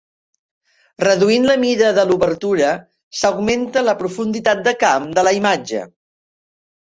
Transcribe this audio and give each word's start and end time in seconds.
Reduint 1.03 1.43
la 1.49 1.57
mida 1.63 1.89
de 1.97 2.05
l'obertura 2.11 2.71
s'augmenta 3.19 3.83
la 3.89 3.95
profunditat 4.01 4.63
de 4.69 4.75
camp 4.85 5.05
de 5.19 5.27
la 5.29 5.35
imatge. 5.41 5.85